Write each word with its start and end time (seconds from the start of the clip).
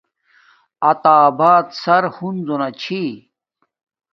عطا 0.89 1.15
آباد 1.29 1.65
سر 1.83 2.03
ہنزو 2.15 2.55
نا 2.59 2.69
چھی 2.81 3.03